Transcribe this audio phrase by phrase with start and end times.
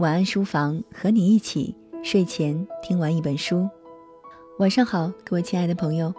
[0.00, 3.68] 晚安书房，和你一起睡前听完一本书。
[4.58, 6.10] 晚上好，各位亲爱的朋友，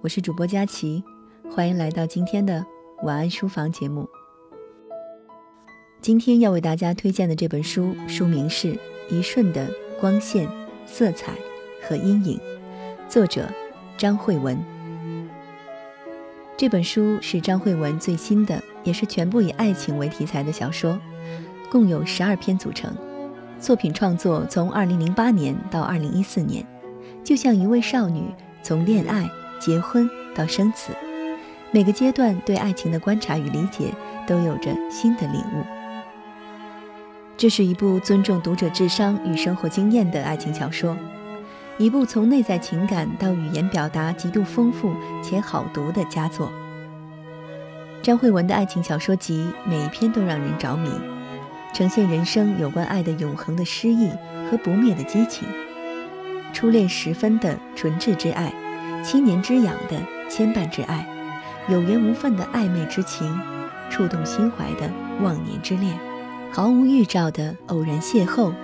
[0.00, 1.04] 我是主播佳琪，
[1.50, 2.64] 欢迎来到今天的
[3.02, 4.08] 晚安书房节目。
[6.00, 8.72] 今天要为大家推荐的这本书，书名是
[9.10, 10.48] 《一瞬的光线、
[10.86, 11.32] 色彩
[11.86, 12.38] 和阴影》，
[13.06, 13.46] 作者
[13.98, 14.58] 张慧文。
[16.56, 20.98] 这本书是张慧文最新的，也是全部以爱情为题材的小说，
[21.70, 22.96] 共有十二篇组成。
[23.58, 26.66] 作品创作从2008年到2014年，
[27.24, 30.92] 就像一位少女从恋爱、结婚到生子，
[31.70, 33.92] 每个阶段对爱情的观察与理解
[34.26, 35.64] 都有着新的领悟。
[37.36, 40.96] 这是一部尊重读者智商与生活经验的爱情小说。
[41.78, 46.50] 一部从内在情感到语言表达极度丰富且好读的佳作。
[48.02, 50.88] 张慧文的爱情小说集每一篇都让人着迷，
[51.76, 54.08] 呈现人生有关爱的永恒的诗意
[54.50, 55.46] 和不灭的激情，
[56.50, 58.50] 初恋时分的纯挚之爱，
[59.04, 61.06] 七年之痒的牵绊之爱，
[61.68, 63.38] 有缘无分的暧昧之情，
[63.90, 65.94] 触动心怀的忘年之恋，
[66.50, 68.54] 毫无预兆的偶然邂逅，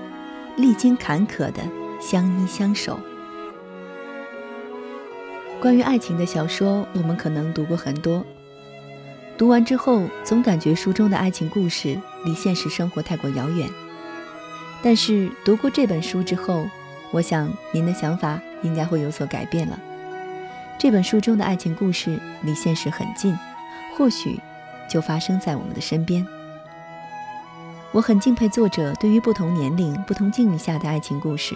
[0.57, 1.61] 历经坎坷的。
[2.01, 2.99] 相依相守。
[5.61, 8.25] 关于爱情的小说，我们可能读过很多。
[9.39, 13.69] 读完之后，总感觉书中的爱情故事离现实生活太过遥远。
[14.83, 16.67] 但是读过这本书之后，
[17.11, 19.79] 我想您的想法应该会有所改变了。
[20.79, 23.37] 这本书中的爱情故事离现实很近，
[23.97, 24.39] 或许
[24.89, 26.27] 就发生在我们的身边。
[27.91, 31.55] 我很敬佩作者对于不同年龄、不同境遇下的爱情故事。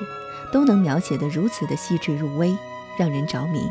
[0.53, 2.57] 都能描写得如此的细致入微，
[2.97, 3.69] 让人着迷。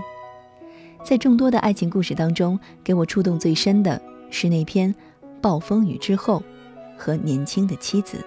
[1.05, 4.91] 在众多的爱情故事当中，给我触动最深的是那篇
[5.39, 6.39] 《暴风雨之后》
[6.97, 8.17] 和《年轻的妻子》。《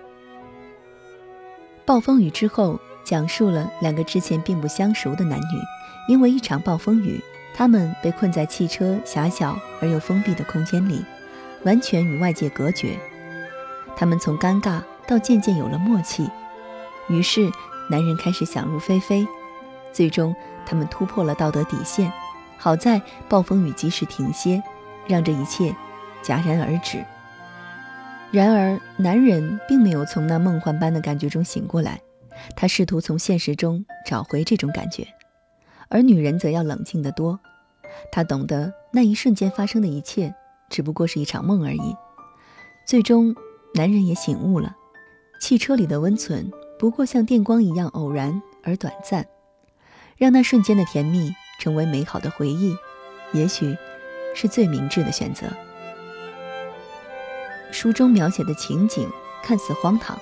[1.85, 5.59] 暴风雨之后》讲述了两个之前并不相熟的男女，
[6.09, 7.21] 因为一场暴风雨，
[7.53, 11.05] 他们被困在汽车狭小而又封闭的空间里，
[11.65, 12.97] 完全与外界隔绝。
[13.97, 16.31] 他们从尴尬到渐渐有了默契，
[17.09, 17.51] 于是。
[17.91, 19.27] 男人开始想入非非，
[19.95, 20.37] 最终
[20.67, 22.13] 他们突破了道德底线。
[22.59, 24.63] 好在暴风雨及时停歇，
[25.07, 25.75] 让这一切
[26.23, 27.03] 戛然而止。
[28.31, 31.99] 然而，男人并没有从那梦幻般的感觉中醒过来，
[32.55, 35.07] 他试图从现实中找回这种感觉，
[35.89, 37.41] 而女人则要冷静得多。
[38.13, 40.35] 她懂得那一瞬间发生的一切
[40.69, 41.97] 只不过是一场梦而已。
[42.87, 43.35] 最终，
[43.75, 44.77] 男人也醒悟了，
[45.41, 46.51] 汽车里的温存。
[46.79, 49.27] 不过像电光一样偶然而短暂，
[50.17, 52.75] 让那瞬间的甜蜜成为美好的回忆，
[53.33, 53.77] 也许
[54.35, 55.47] 是最明智的选择。
[57.71, 59.11] 书中描写的情景
[59.43, 60.19] 看似荒唐，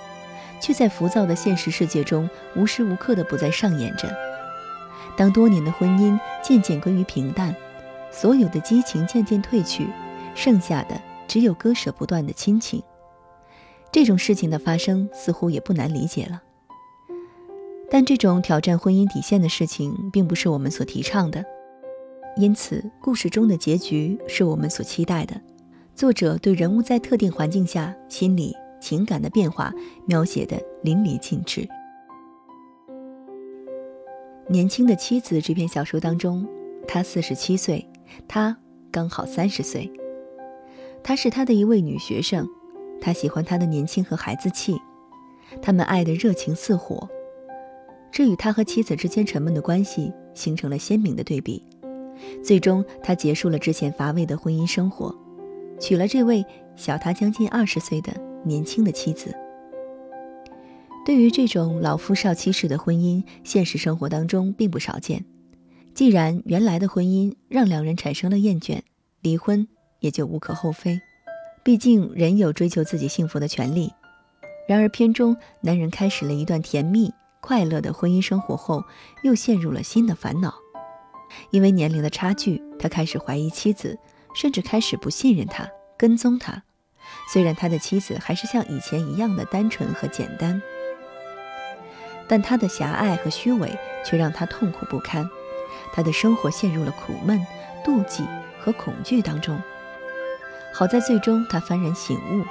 [0.60, 4.08] 却在浮躁的现实世界中无时无刻的不再上演着。
[5.16, 7.54] 当多年的婚姻渐渐归于平淡，
[8.10, 9.88] 所有的激情渐渐褪去，
[10.34, 12.82] 剩下的只有割舍不断的亲情。
[13.92, 16.42] 这种事情的发生似乎也不难理解了。
[17.91, 21.44] 但这种挑战婚姻底线的事情，并不是我们所提倡的，
[22.36, 25.41] 因此故事中的结局是我们所期待的。
[25.94, 29.72] 作者对人物在特定环境下心理情感的变化
[30.04, 31.66] 描写的淋漓尽致。
[34.48, 36.47] 年轻的妻子这篇小说当中，
[36.86, 37.88] 她四十七岁，
[38.28, 38.56] 他
[38.91, 39.91] 刚好三十岁。
[41.03, 42.47] 她是他的一位女学生，
[43.00, 44.76] 他喜欢她的年轻和孩子气，
[45.62, 47.08] 他们爱的热情似火。
[48.16, 51.62] 这与他和妻子之间沉闷的关系形成了鲜明的对比。
[52.43, 55.15] 最终，他结束了之前乏味的婚姻生活，
[55.78, 56.43] 娶了这位
[56.77, 58.10] 小他将近二十岁的
[58.43, 59.34] 年轻的妻子。
[61.04, 65.22] 对于这种老夫少妻式的婚姻，现实生活当中并不少见。
[65.92, 68.80] 既然原来的婚姻让两人产生了厌倦，
[69.21, 69.69] 离婚
[70.01, 70.98] 也就无可厚非。
[71.62, 73.92] 毕竟人有追求自己幸福的权利。
[74.66, 77.12] 然而片中男人开始了一段甜蜜。
[77.47, 78.83] 快乐的婚姻生活后，
[79.22, 80.53] 又陷入了新的烦恼。
[81.51, 83.97] 因为年龄的差距，他开始怀疑妻子，
[84.34, 85.65] 甚至开始不信任他，
[85.97, 86.65] 跟踪他。
[87.33, 90.60] 虽然他的妻子还是像以前一样的单纯和简单，
[92.27, 95.25] 但他的狭隘和虚伪却让他痛苦不堪。
[95.93, 97.41] 他的生活陷入了苦闷、
[97.84, 98.25] 妒忌
[98.59, 99.57] 和恐惧当中。
[100.75, 102.45] 好在最终他幡然醒悟，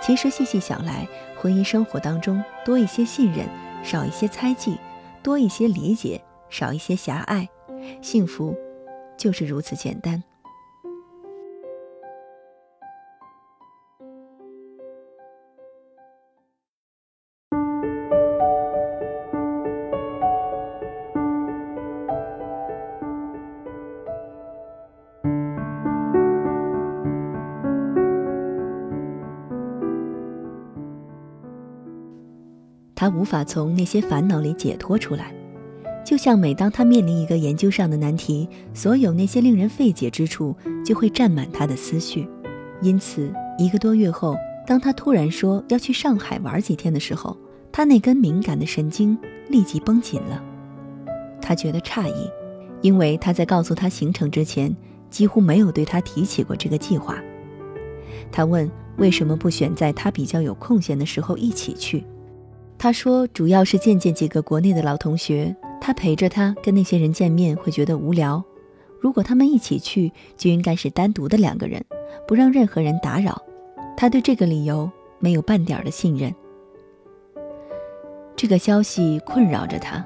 [0.00, 1.06] 其实细细想来，
[1.36, 3.46] 婚姻生活当中多一些信任。
[3.82, 4.78] 少一些猜忌，
[5.22, 7.48] 多一些理解；少一些狭隘，
[8.02, 8.56] 幸福
[9.16, 10.22] 就是如此简单。
[33.00, 35.34] 他无法从那些烦恼里解脱出来。
[36.04, 40.54] 就像每当他面临一个研究上的难题，所有那些令人费解之处
[40.84, 42.28] 就会占满他的思绪。
[42.82, 44.36] 因此，一个多月后，
[44.66, 47.34] 当他突然说要去上海玩几天的时候，
[47.72, 49.16] 他那根敏感的神经
[49.48, 50.44] 立即绷紧了。
[51.40, 52.30] 他觉得诧异，
[52.82, 54.76] 因为他在告诉他行程之前，
[55.08, 57.18] 几乎没有对他提起过这个计划。
[58.30, 62.04] 他问为什么不选在他比较有空闲的时候一起去？
[62.82, 65.54] 他说主要是见见几个国内的老同学。
[65.82, 68.42] 他陪着他跟那些人见面会觉得无聊，
[68.98, 71.84] 如果他们一起去，就应该是单独的两个人，
[72.26, 73.40] 不让任何人打扰。
[73.98, 76.34] 他对这个理由没有半点的信任。
[78.34, 80.02] 这个消息困扰着他，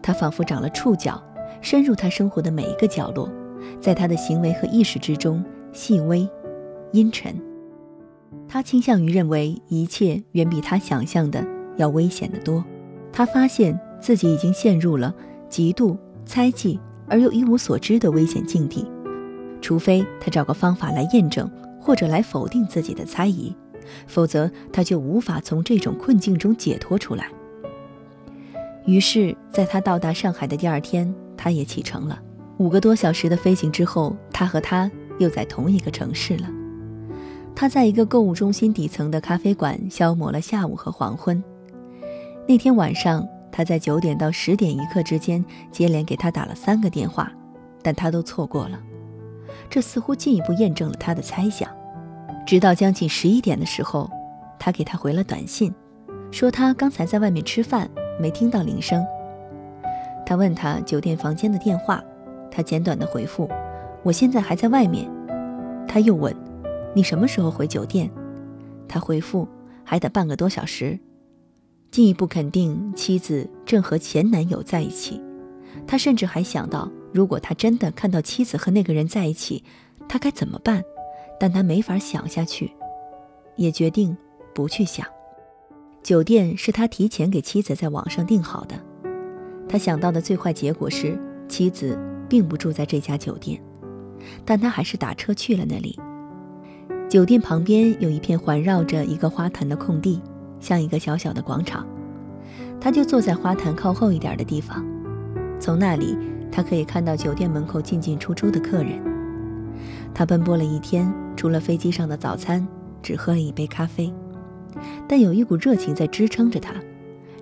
[0.00, 1.20] 他仿佛长了触角，
[1.60, 3.28] 深入他生活的每一个角落，
[3.80, 6.28] 在他的行为和意识之中细微、
[6.92, 7.34] 阴沉。
[8.46, 11.44] 他倾向于认为一切远比他想象的
[11.78, 12.62] 要危险得多。
[13.10, 13.80] 他发现。
[14.00, 15.12] 自己已经陷入了
[15.48, 16.78] 极度、猜忌
[17.08, 18.88] 而又一无所知的危险境地，
[19.60, 23.52] 除非他找个方法来验证或者来否定自己的猜疑，
[24.06, 27.26] 否则他就无法从这种困境中解脱出来。
[28.86, 32.22] 于是，在他到达上海的第二天，他也启程了。
[32.58, 34.88] 五个多小时的飞行之后，他和他
[35.18, 36.48] 又在同一个城市了。
[37.52, 41.42] 他在一个购物中心底层的咖啡馆消磨了下午和黄昏。
[42.48, 43.28] 那天晚上。
[43.50, 47.32] 他在九点到十点一刻之间接连给他打了三个电话，
[47.82, 48.78] 但他都错过了。
[49.68, 51.68] 这似乎进一步验证了他的猜想。
[52.46, 54.08] 直到将近十一点的时候，
[54.60, 55.74] 他给他回了短信，
[56.30, 57.90] 说他刚才在外面吃饭，
[58.20, 59.04] 没听到铃声。
[60.24, 62.00] 他问他酒店房间的电话，
[62.48, 63.50] 他简短的回复
[64.04, 65.10] ：“我现在还在外面。”
[65.88, 66.32] 他又问
[66.94, 68.08] ：“你什么时候回酒店？”
[68.86, 69.48] 他回复
[69.82, 70.96] ：“还得半个多小时。”
[71.90, 75.20] 进一步肯定妻子正和前男友在一起，
[75.86, 79.64] 他甚至还想到，如果他真的看到妻子和那个人在一起，
[80.08, 80.82] 他该怎么办？
[81.40, 82.70] 但他没法想下去，
[83.56, 84.16] 也决定
[84.54, 85.06] 不去想。
[86.02, 88.78] 酒店是他提前给妻子在网上订好的，
[89.68, 91.18] 他想到的最坏结果是
[91.48, 91.98] 妻子
[92.28, 93.60] 并不住在这家酒店，
[94.44, 95.98] 但他还是打车去了那里。
[97.08, 100.20] 酒店旁边有一片环绕着一个花坛的空地。
[100.60, 101.86] 像一个小小的广场，
[102.80, 104.84] 他就坐在花坛靠后一点的地方，
[105.58, 106.16] 从那里
[106.50, 109.00] 他可以看到酒店门口进进出出的客人。
[110.14, 112.66] 他奔波了一天，除了飞机上的早餐，
[113.02, 114.12] 只喝了一杯咖啡，
[115.06, 116.74] 但有一股热情在支撑着他，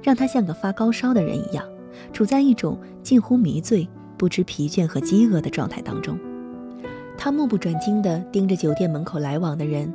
[0.03, 1.65] 让他像个发高烧的人一样，
[2.13, 6.19] 处在一种近乎迷醉、不知疲倦和饥饿的状态当中。
[7.17, 9.93] 他目不转睛地盯着酒店门口来往的人，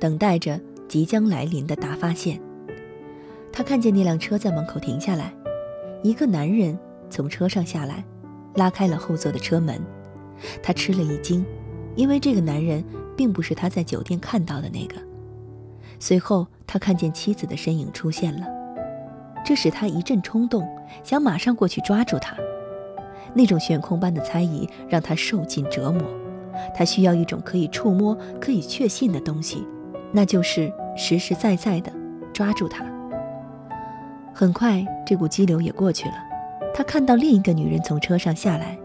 [0.00, 0.58] 等待着。
[0.88, 2.40] 即将来临的大发现。
[3.52, 5.32] 他看见那辆车在门口停下来，
[6.02, 6.78] 一个男人
[7.10, 8.04] 从车上下来，
[8.54, 9.80] 拉开了后座的车门。
[10.62, 11.44] 他吃了一惊，
[11.96, 12.84] 因为这个男人
[13.16, 14.94] 并不是他在酒店看到的那个。
[15.98, 18.46] 随后，他看见妻子的身影出现了，
[19.44, 20.64] 这使他一阵冲动，
[21.02, 22.36] 想马上过去抓住他。
[23.34, 26.02] 那种悬空般的猜疑让他受尽折磨，
[26.74, 29.66] 他需要一种可以触摸、可以确信的东西。
[30.12, 31.92] 那就是实实在在的
[32.32, 32.84] 抓住他。
[34.34, 36.14] 很快，这股激流也过去了。
[36.72, 38.78] 他看到另一个女人从车上下来，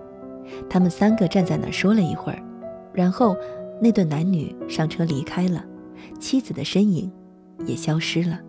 [0.70, 2.40] 他们三个站在那儿说了一会儿，
[2.92, 3.38] 然后
[3.80, 5.64] 那对男女上车离开了，
[6.20, 7.12] 妻子的身影
[7.66, 8.40] 也消失了。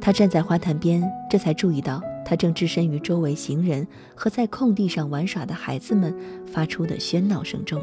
[0.00, 3.86] 他站在花坛边，这才注意到他正置身于周围行人
[4.16, 6.12] 和在空地上玩耍的孩子们
[6.44, 7.80] 发出的喧闹声中。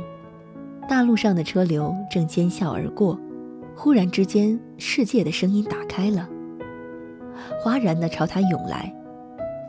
[0.89, 3.17] 大路上的车流正尖啸而过。
[3.81, 6.27] 忽然之间，世界的声音打开了，
[7.61, 8.93] 哗然的朝他涌来，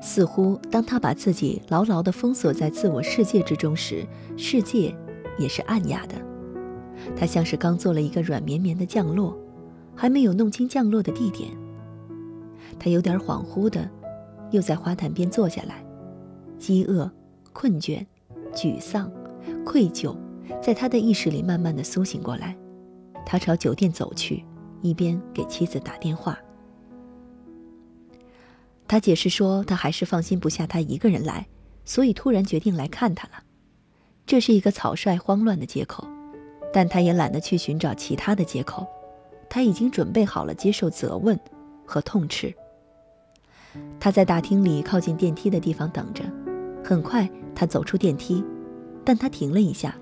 [0.02, 4.04] 似乎当他把自己牢牢地封锁在自我世界之中时，
[4.36, 4.92] 世界
[5.38, 6.16] 也是暗哑的。
[7.14, 9.38] 他像是刚做了一个软绵绵的降落，
[9.94, 11.48] 还没有弄清降落的地点。
[12.80, 13.88] 他有点恍惚的，
[14.50, 15.84] 又在花坛边坐下来，
[16.58, 17.08] 饥饿、
[17.52, 18.04] 困倦、
[18.52, 19.08] 沮丧、
[19.64, 20.16] 愧疚，
[20.60, 22.56] 在他的意识里慢慢的苏醒过来。
[23.24, 24.44] 他朝酒店走去，
[24.82, 26.38] 一边给妻子打电话。
[28.88, 31.46] 他解释说，他还是放心不下他一个人来，
[31.84, 33.44] 所以突然决定来看他了。
[34.26, 36.06] 这是一个草率、慌乱的借口，
[36.72, 38.86] 但他也懒得去寻找其他的借口。
[39.48, 41.38] 他已经准备好了接受责问
[41.84, 42.54] 和痛斥。
[44.00, 46.24] 他在大厅里靠近电梯的地方等着。
[46.82, 48.44] 很快，他走出电梯，
[49.04, 49.96] 但他停了一下。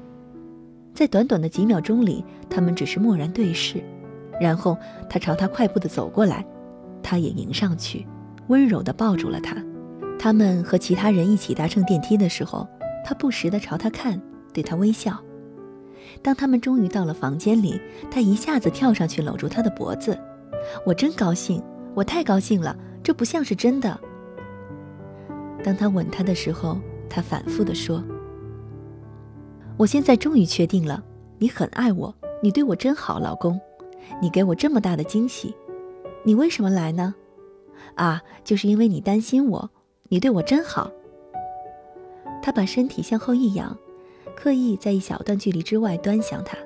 [0.98, 3.80] 在短短的几秒钟里，他们只是默然对视，
[4.40, 4.76] 然后
[5.08, 6.44] 他朝他快步地走过来，
[7.04, 8.04] 他也迎上去，
[8.48, 9.56] 温柔地抱住了他。
[10.18, 12.66] 他们和其他人一起搭乘电梯的时候，
[13.04, 14.20] 他不时地朝他看，
[14.52, 15.16] 对他微笑。
[16.20, 20.18] 当他们终于到了房间里，他一下子跳上去搂住他的脖子。
[20.84, 21.62] 我真高兴，
[21.94, 23.96] 我太高兴了，这不像是真的。
[25.62, 26.76] 当他吻她的时候，
[27.08, 28.02] 他反复地说
[29.78, 31.02] ：“我现在终于确定了，
[31.38, 33.58] 你很爱我，你对我真好，老公，
[34.20, 35.54] 你给我这么大的惊喜。
[36.24, 37.14] 你为什么来呢？
[37.94, 39.70] 啊，就是因为你担心我，
[40.08, 40.90] 你对我真好。”
[42.42, 43.76] 他把身体向后一仰。
[44.36, 46.56] 刻意在一小段距离之外端详他，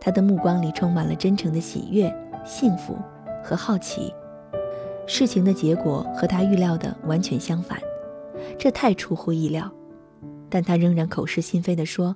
[0.00, 2.12] 他的目光里充满了真诚的喜悦、
[2.44, 2.96] 幸福
[3.40, 4.12] 和好奇。
[5.06, 7.80] 事情的结果和他预料的完全相反，
[8.58, 9.70] 这太出乎意料。
[10.48, 12.14] 但他仍然口是心非地说：“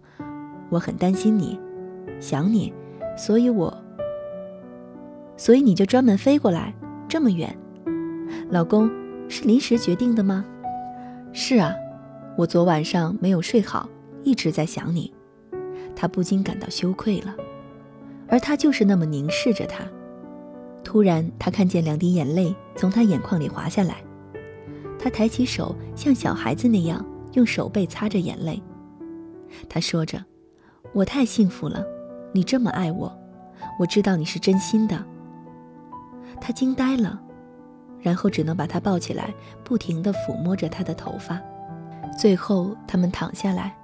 [0.71, 1.59] 我很担心你，
[2.21, 2.73] 想你，
[3.17, 3.73] 所以我……
[5.37, 6.75] 所以你就专门飞过来
[7.09, 7.57] 这么远，
[8.51, 8.91] 老公，
[9.29, 10.45] 是临时决定的吗
[11.33, 11.73] ？”“是啊，
[12.37, 13.89] 我昨晚上没有睡好。”
[14.25, 15.13] 一直在想你，
[15.97, 17.35] 他不禁感到羞愧了，
[18.29, 19.85] 而他就是那么凝视着他。
[20.85, 23.97] 突然，他看见两滴眼泪从他眼眶里滑下来，
[24.97, 28.63] 他抬起手，像小孩子那样用手背擦着眼泪。
[29.69, 30.25] 他说着
[30.93, 31.85] ：“我太幸福了，
[32.33, 33.13] 你这么爱我，
[33.79, 35.05] 我知道你是真心的。”
[36.41, 37.21] 他惊呆了，
[38.01, 41.41] 然后只能把他抱起来，不停地抚摸着他的头发。
[42.19, 43.75] 最后，他们躺下来。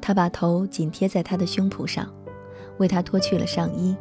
[0.00, 2.08] 他把头紧贴在他的胸脯上，
[2.78, 3.94] 为他脱去了上衣。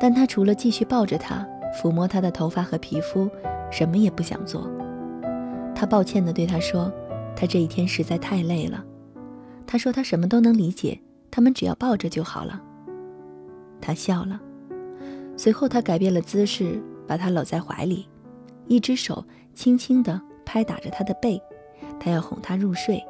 [0.00, 3.28] 但他除了继续抱着他，抚摸他的头发和皮肤，
[3.70, 4.70] 什么也不想做。
[5.74, 6.90] 他抱歉地对他说
[7.34, 8.84] ：“他这一天实在太累了。”
[9.66, 12.62] 他说：“他什么都能理解，他们只要抱着就好了。”
[13.80, 14.40] 他笑了。
[15.36, 18.06] 随后，他改变了姿势，把他搂在怀里，
[18.66, 19.24] 一只手
[19.54, 21.40] 轻轻地拍打着他的背，
[21.98, 23.02] 他要哄他入睡。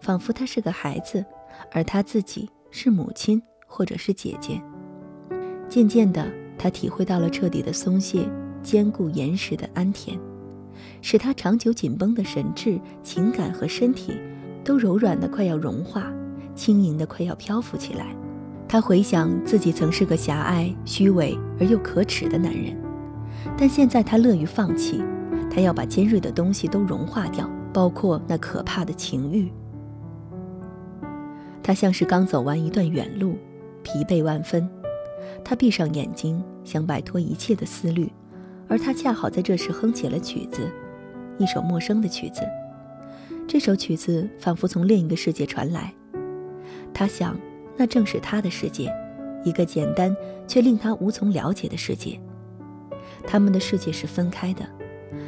[0.00, 1.24] 仿佛他是个孩子，
[1.72, 4.60] 而他自己是母亲或者是姐姐。
[5.66, 8.28] 渐渐的，他体会到了彻底的松懈、
[8.62, 10.18] 坚固严实的安恬，
[11.02, 14.12] 使他长久紧绷的神智、情感和身体
[14.62, 16.12] 都柔软的快要融化，
[16.54, 18.06] 轻盈的快要漂浮起来。
[18.66, 22.76] 他回想自己曾是个狭隘、虚伪而又可耻的男人，
[23.56, 25.02] 但现在他乐于放弃，
[25.50, 29.52] 他要把尖锐的东西都融化掉，包括那可怕的情欲。
[31.62, 33.36] 他像是刚走完一段远路，
[33.82, 34.68] 疲惫万分。
[35.44, 38.10] 他闭上眼睛，想摆脱一切的思虑，
[38.68, 40.70] 而他恰好在这时哼起了曲子，
[41.38, 42.42] 一首陌生的曲子。
[43.46, 45.92] 这首曲子仿佛从另一个世界传来。
[46.92, 47.38] 他想，
[47.76, 48.92] 那正是他的世界，
[49.44, 50.16] 一个简单
[50.46, 52.18] 却令他无从了解的世界。
[53.26, 54.64] 他们的世界是分开的，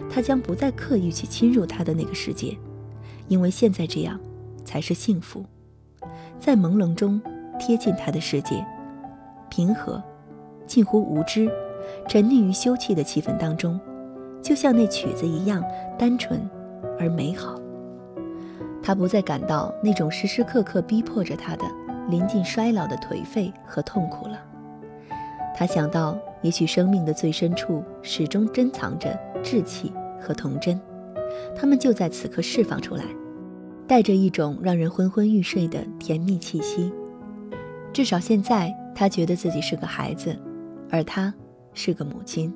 [0.09, 2.57] 他将不再刻意去侵入他的那个世界，
[3.29, 4.19] 因为现在这样
[4.65, 5.45] 才是幸福。
[6.39, 7.21] 在朦胧中
[7.59, 8.65] 贴近他的世界，
[9.51, 10.03] 平和，
[10.67, 11.51] 近乎无知，
[12.09, 13.79] 沉溺于休憩的气氛当中，
[14.43, 15.63] 就像那曲子一样
[15.99, 16.41] 单纯
[16.99, 17.61] 而美好。
[18.83, 21.65] 他不再感到那种时时刻刻逼迫着他的
[22.09, 24.41] 临近衰老的颓废和痛苦了。
[25.57, 30.81] 他想到，也许生命的最深处始终珍藏着稚气和童真，
[31.57, 33.05] 他们就在此刻释放出来。
[33.89, 36.93] 带着一种让人昏昏欲睡的甜蜜气息，
[37.93, 40.37] 至少现在他觉得自己是个孩子，
[40.91, 41.33] 而他
[41.77, 42.53] 是个母亲。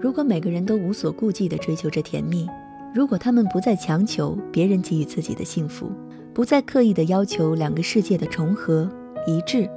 [0.00, 2.48] 如果每个人都无所顾忌地追求着甜蜜，
[2.94, 5.90] 如果他们不再强求别人给予自己的幸福，
[6.32, 8.88] 不再刻意地要求两个世界的重合
[9.26, 9.68] 一致，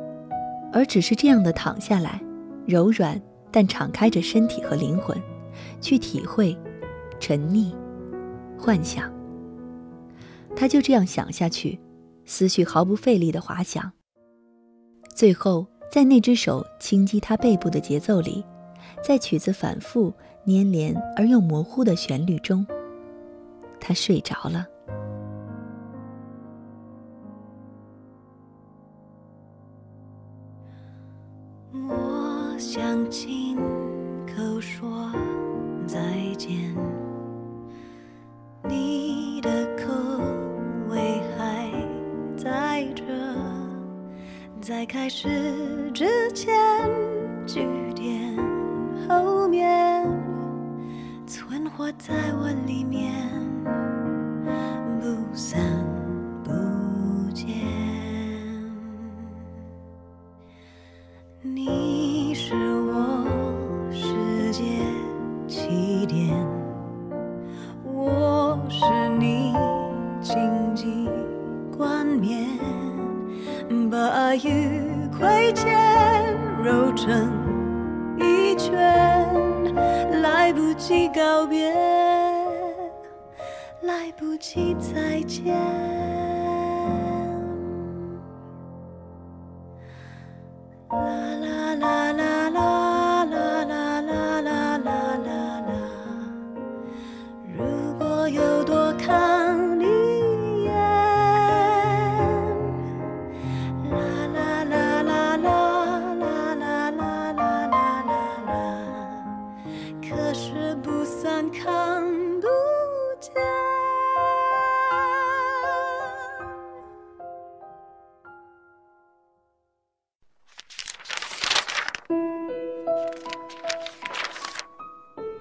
[0.72, 2.22] 而只是这样的躺下来，
[2.65, 3.20] 柔软
[3.51, 5.17] 但敞开着身体和灵魂，
[5.82, 6.56] 去体会、
[7.20, 7.74] 沉溺、
[8.58, 9.12] 幻想。
[10.56, 11.79] 他就这样想下去，
[12.25, 13.91] 思绪毫不费力地滑翔。
[15.15, 18.46] 最后，在那只手轻击他背部的节奏里，
[19.01, 20.13] 在曲子反复、
[20.46, 22.65] 粘连而又模糊的旋律中，
[23.79, 24.67] 他睡着了。
[31.72, 33.58] 我想亲
[34.25, 35.12] 口说
[35.88, 36.00] 再
[36.38, 36.75] 见。
[44.67, 45.29] 在开始
[45.93, 46.53] 之前，
[47.47, 48.36] 句点
[49.07, 50.03] 后面，
[51.25, 53.13] 存活在我里面，
[75.48, 75.74] 亏欠
[76.62, 77.32] 揉成
[78.20, 78.75] 一圈，
[80.22, 81.74] 来不及告别，
[83.84, 85.56] 来不及再见。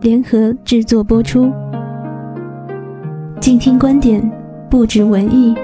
[0.00, 1.52] 联合制作播出，
[3.38, 4.22] 静听观点，
[4.70, 5.54] 不止文艺。